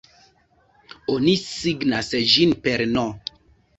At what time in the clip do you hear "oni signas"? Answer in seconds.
1.15-2.11